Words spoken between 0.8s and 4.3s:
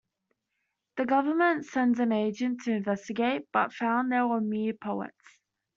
The Government sent an agent to investigate, but found they